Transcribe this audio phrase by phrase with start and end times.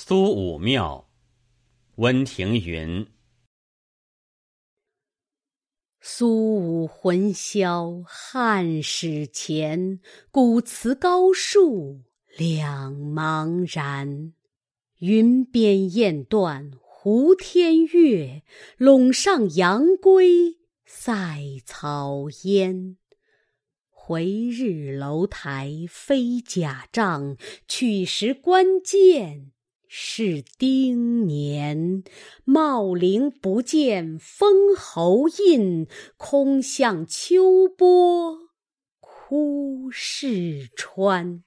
[0.00, 1.10] 苏武庙，
[1.96, 3.08] 温庭筠。
[6.00, 9.98] 苏武魂销汉史前，
[10.30, 12.02] 古祠高树
[12.36, 14.34] 两茫然。
[15.00, 18.44] 云边雁断胡天月，
[18.78, 22.96] 陇上阳归塞草烟。
[23.90, 27.36] 回日楼台飞甲帐，
[27.66, 29.50] 取时关键
[29.88, 32.04] 是丁年。
[32.44, 38.38] 茂陵不见封侯印，空向秋波
[39.00, 41.42] 哭逝川。